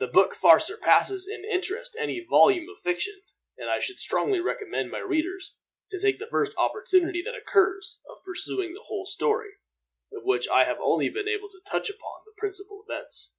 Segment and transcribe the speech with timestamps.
[0.00, 3.22] The book far surpasses in interest any volume of fiction,
[3.56, 5.54] and I should strongly recommend my readers
[5.92, 9.52] to take the first opportunity that occurs of perusing the whole story,
[10.12, 13.34] of which I have only been able to touch upon the principal events.